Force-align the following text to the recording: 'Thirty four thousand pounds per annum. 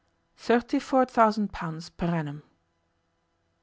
'Thirty 0.35 0.79
four 0.79 1.05
thousand 1.05 1.53
pounds 1.53 1.91
per 1.91 2.07
annum. 2.07 2.41